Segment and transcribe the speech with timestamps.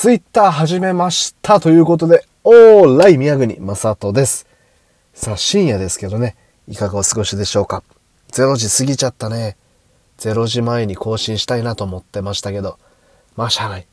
[0.00, 4.46] ツイッター始めましたということで、オーライ宮国正人です。
[5.12, 6.36] さあ、深夜ですけどね、
[6.68, 7.82] いかがお過ごしでしょうか
[8.30, 9.56] ？0時過ぎちゃったね。
[10.18, 12.78] 0時前に更新したいなと思ってましたけど、
[13.34, 13.88] まあ、しゃあない。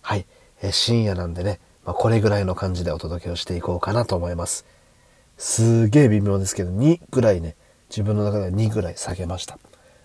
[0.00, 0.24] はい。
[0.62, 4.64] え深夜なんでね、まあ、これぐらいの感じでお届けをしていこうかなと思います。
[5.36, 7.54] すげえ微妙ですけど、2ぐらいね、
[7.90, 9.58] 自分の中では2ぐらい下げました。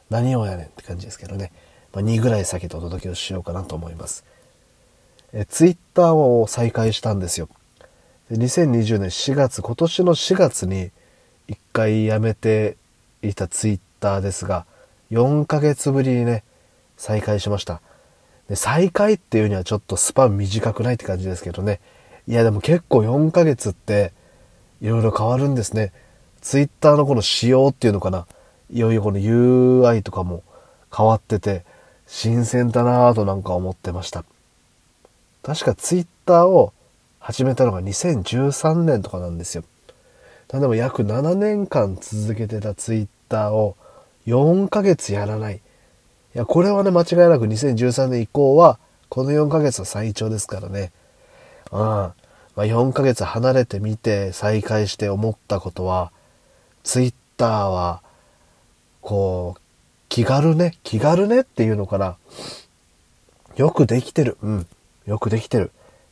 [0.10, 1.54] 何をやねんって感じですけどね。
[1.94, 4.26] まあ、2ぐらい下げてお届けをしようかなと思います。
[5.34, 7.50] えツイッターを再開したんですよ。
[8.32, 10.92] 2020年4月、今年の4月に
[11.48, 12.78] 一回やめて
[13.22, 14.66] いたツイッターですが、
[15.12, 16.44] 4ヶ月ぶりにね、
[16.98, 17.82] 再開しました。
[18.50, 21.80] で再開っていうにはちょっとスパン短くないって感じですけどね。
[22.28, 24.12] いやでも結構4ヶ月って
[24.82, 25.94] いろいろ変わるんですね。
[26.42, 28.28] ツイッターのこの仕様っていうのかな。
[28.72, 30.44] いよいよこの UI とかも
[30.96, 31.64] 変わってて、
[32.08, 34.24] 新鮮だなぁとなんか思ってました。
[35.44, 36.74] 確かツイッターを
[37.20, 39.64] 始めたのが2013年とかなんですよ。
[40.48, 43.76] でも約7年間続けてたツイッターを
[44.26, 45.58] 4ヶ月やらない。
[45.58, 45.60] い
[46.34, 48.80] や、これはね、間違いなく2013年以降は、
[49.10, 50.92] この4ヶ月は最長ですからね。
[51.72, 51.80] うん。
[51.80, 52.14] ま
[52.56, 56.12] あ、4ヶ月離れてみて再開して思ったことは、
[56.84, 58.02] ツイッターは、
[59.02, 59.62] こう、
[60.10, 62.18] 気軽ね、気軽ねっていうのかな。
[63.56, 64.38] よくできてる。
[64.42, 64.68] うん。
[65.10, 65.72] よくできてる。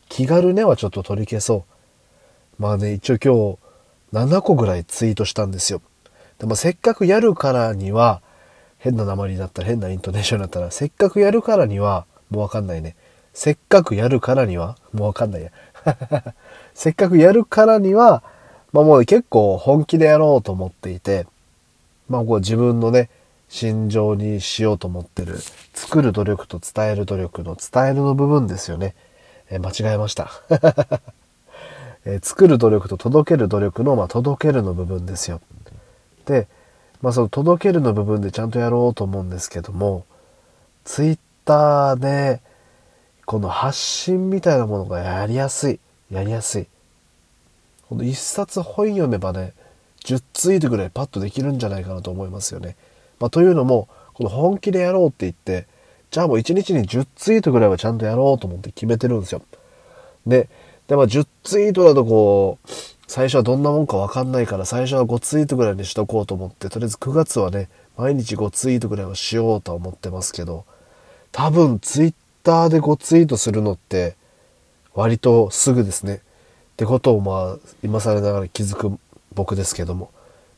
[0.10, 1.66] 気軽ねはちょっと取り消そ
[2.60, 2.62] う。
[2.62, 3.58] まあね、一応今
[4.16, 5.84] 日7個ぐらいツイートしたんですよ。
[6.40, 8.24] でもせっかくやるからには、
[8.80, 12.96] 変な鉛だったら変なイントネーションだったら、せっかくやるからには、もうわかんないね。
[13.34, 15.52] せっかくやるからには、もうわかんないや。
[16.74, 18.24] せっかくやるからには、
[18.74, 21.28] まあもう結構本気でやろうと思っていて、
[22.10, 23.12] まあこう自分のね、
[23.50, 25.38] 心情にしようと思ってる、
[25.74, 28.96] 作る努力と伝える努力の伝えるの部分ですよね。
[29.50, 30.30] え間違えました、
[32.06, 35.40] え作る努力と届ける努力の、まあ、届けるの部分ですよ。
[36.26, 36.48] で、
[37.02, 40.06] まあその届けるの部分でちゃんとやろうと思うんですけども、
[40.84, 42.42] ツイッターで、
[43.26, 45.80] この発信みたいなものがやりやすい。
[46.12, 46.68] やりやすい。
[47.90, 49.54] この一冊本読めばね、
[50.04, 52.76] 10ツイートぐらいパッとできるんじゃないかなと思いますよね。
[53.20, 55.68] まあ、というのも、この本気でやろうって言って、
[56.10, 59.42] じゃあもう1日に10ツイートぐらいはちゃんとやろうと思って決めてるんですよ。
[60.26, 60.50] で、
[60.88, 62.70] で、まあ10ツイートだとこう、
[63.08, 70.66] 最初はどんなもんかわかんないから、最初は5ツイートぐらいにしとこうと思って、とりあえず9月はね、毎日5ツイートぐらいはしようと思ってますけど、
[71.32, 72.14] 多分ツイッ
[72.44, 74.16] ターで5ツイートするのって、
[74.94, 76.16] 割とすぐですね。
[76.16, 76.20] っ
[76.78, 78.98] てことをまあ、今更ながら気づく
[79.34, 80.12] 僕ですけども。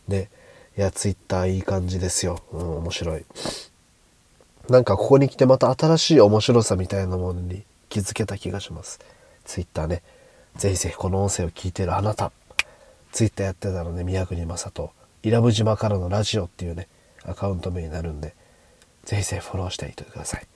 [0.08, 0.30] ね。
[0.78, 2.42] いや、ツイッターいい感じですよ。
[2.52, 3.26] うん、面白い。
[4.70, 9.00] なんかここに来てまた新しい面白さみたいなものに気づけた気がします。
[9.46, 10.04] ツイッターね。
[10.56, 12.32] ぜひぜひこの音声を聞いてるあなた。
[13.12, 14.92] ツイッターやってたのね、宮国正人。
[15.24, 16.88] 伊良部島からのラジオっていうね、
[17.24, 18.36] アカウント名になるんで、
[19.06, 20.48] ぜひぜひフォローしていてください。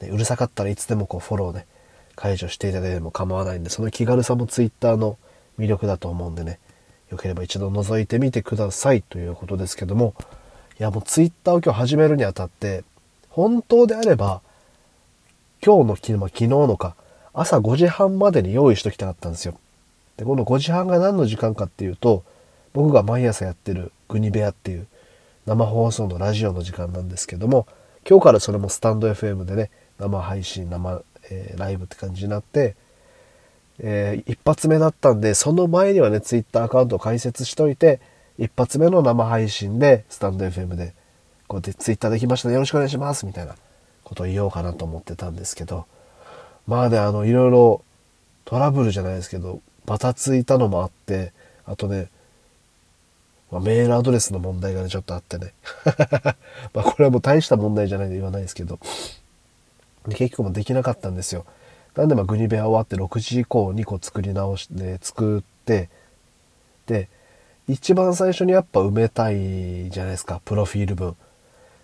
[0.00, 1.66] ね、うるさかったらいつでもこうフォローね、
[2.14, 5.18] 解除していただいても構わないんで、その気軽さもツイッターの
[5.58, 6.60] 魅力だと思うんでね、
[7.10, 10.14] よければ一度覗いてみてくださいということですけども、
[10.78, 12.84] いやもうツイッターを今日始めるにあたって、
[13.28, 14.40] 本当であれば、
[15.64, 16.96] 今日の昨日、昨日のか、
[17.32, 19.58] 朝5時半までに用意しときたかったんですよ。
[20.16, 22.24] で、この5時半が何の時間かっていうと、
[22.72, 24.86] 僕が毎朝やってるグニベアっていう
[25.46, 27.66] 生放送のラジオの時間なんですけども、
[28.08, 32.76] 今日からそれもスタンド FM でね、生配信、生、えー、ライブって感じになって、
[33.78, 38.00] えー、一発目だったんで、その前にはね、ツイッターアカウントを開設しといて、
[38.38, 40.94] 一発目の生配信で、スタンド FM で、
[41.48, 43.54] こうやってツイッターできましたね、よろしくお願いします、みたいな
[44.04, 45.86] ことを言おうかなと思ってたんですけど、
[46.66, 47.82] まあね、あの、いろいろ
[48.44, 51.32] トラブルじゃないですけど、バタついたのもあって、
[51.64, 52.08] あとね、
[53.50, 55.52] まあ、メールアドレスの問題がね、ちょっとあってね。
[56.74, 58.78] まあこれはもう大した問題じゃないと言わないですけど、
[60.08, 61.44] 結局もできなかったんですよ。
[61.96, 65.88] なんでまあグニベア終わって6時以降にこう作り直して、作って、
[66.86, 67.08] で、
[67.68, 71.16] 一番最初にやっぱ埋めたいじゃないですか、プロフィール文。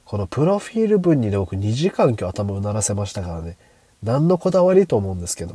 [0.05, 3.57] このプロフィール文にね、僕2時間今日頭うならせましたからね。
[4.03, 5.55] 何のこだわりと思うんですけど。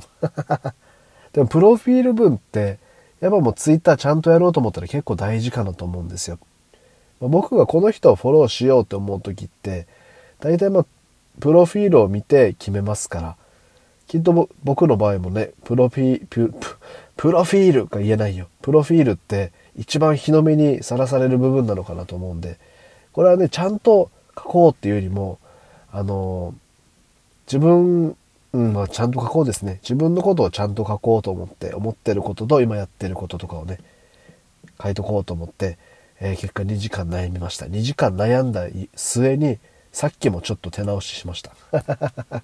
[1.33, 2.79] でもプロフィール文って、
[3.19, 6.39] やっぱもうツイッターちゃんとやろうと思ったら結構大事かなと思うんですよ。
[7.19, 9.85] 僕がこの人をフォローしようって思う時って、
[10.39, 10.85] 大体まあ、
[11.39, 13.35] プロフィールを見て決めますから。
[14.07, 16.53] きっと僕の場合もね、プロフィー、プ、
[17.15, 18.47] プロフィールが言えないよ。
[18.61, 22.57] プロフィールって一番日の目にさらされる部分なのかなと思うんで、
[23.11, 25.39] これはね、ちゃんと書こうっていうよりも、
[25.91, 26.53] あの、
[27.47, 28.15] 自分
[28.53, 29.79] うん、まあ、ちゃんと書こうですね。
[29.81, 33.79] 自分のことをちゃんと書こうと思って、思ってることと今やってることとかをね、
[34.81, 35.77] 書いとこうと思って、
[36.19, 37.65] えー、結果2時間悩みました。
[37.65, 39.59] 2時間悩んだ末に、
[39.91, 41.51] さっきもちょっと手直ししました。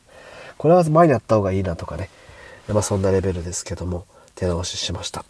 [0.58, 2.10] これは前にやった方がいいなとかね。
[2.68, 4.06] まあそんなレベルですけども、
[4.36, 5.26] 手直ししました。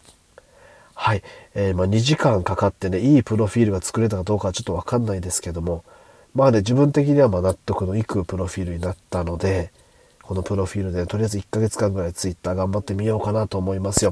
[0.93, 1.23] はい。
[1.55, 5.83] えー、まあ2時間かかってね、いいプロフィールが作れたかどうかはちょっとわかんないですけども、
[6.33, 9.71] まあね、自分的にはま納得のいくプロフィールになったので、
[10.23, 14.11] このプロフィールでとりあえず1ヶ月間ぐらい Twitter 頑張ってみようかなと思いますよ。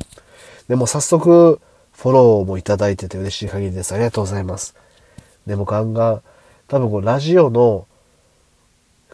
[0.67, 1.59] でも早速、
[1.93, 3.93] フォローもいただいてて嬉しい限りです。
[3.93, 4.75] ありがとうございます。
[5.47, 6.21] でもガンガン、
[6.67, 7.87] 多分こうラジオの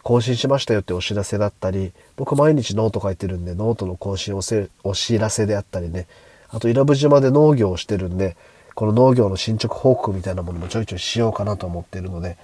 [0.02, 6.06] 更新しましたよってお知らせだったり、僕毎日ノート書いてるんで、ノートの更新おせお知らせであったりね、
[6.50, 8.36] あと伊良部島で農業をしてるんで、
[8.74, 12.36] この農業の進捗報告みたいなものもちょいちょいしようかなと思ってるので、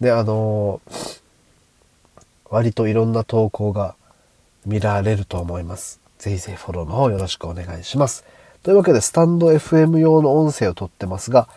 [0.00, 1.20] で、あのー、
[2.50, 3.94] 割といろんな投稿が
[4.66, 6.00] 見られると思います。
[6.18, 8.24] ぜひぜひフォローの方よろしくお願いします。
[8.62, 11.48] というわけで、スタンド FM 用の音声を撮ってますが、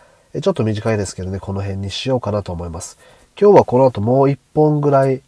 [0.42, 2.98] ちょっと短いですけどね、この辺にしようかなと思います。
[3.40, 5.22] 今日はこの後もう一本ぐらい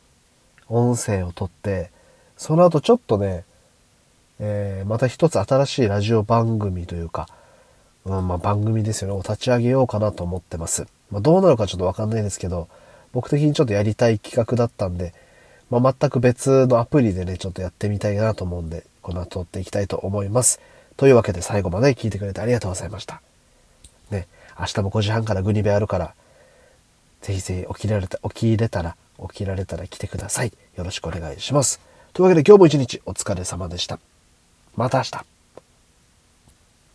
[0.69, 1.93] 音声を撮って、
[2.37, 3.45] その後ちょっとね、
[4.41, 7.29] えー、また一つ新しいラジオ番組というか、
[8.05, 10.89] うん、まあ番組ですよね、を立ち上げようかなと思ってます。
[11.13, 12.67] まあどうなるかちょっとわかんないですけど、
[13.13, 15.15] 僕的にちょっとやりたい企画だったんで、
[15.71, 20.59] まあ全く別のアプリでね、ちょっとやってみたいなと思うんで、この後撮っていきたいと思います。
[20.97, 23.23] というわけで最後まで聞いてくれてありがとうございました。
[24.11, 24.27] ね、
[24.59, 26.15] 明日も5時半からグニベあるから、
[27.21, 28.97] ぜひぜひ起きられた、起きれたら、
[29.29, 30.53] 起きられたら来てください。
[30.77, 31.81] よろしくお願いします。
[32.13, 33.99] というわけで今日も一日お疲れ様でした。
[34.77, 35.40] また明日。